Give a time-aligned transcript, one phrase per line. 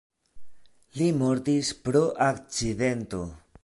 [1.01, 3.27] Li mortis pro akcidento.